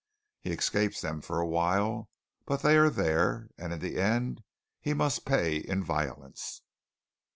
He 0.39 0.49
escapes 0.49 1.01
them 1.01 1.21
for 1.21 1.39
a 1.39 1.45
while, 1.45 2.09
but 2.47 2.63
they 2.63 2.75
are 2.75 2.89
there; 2.89 3.49
and 3.55 3.71
in 3.71 3.77
the 3.77 3.99
end 4.01 4.41
he 4.79 4.95
must 4.95 5.25
pay 5.27 5.57
in 5.57 5.83
violence." 5.83 6.63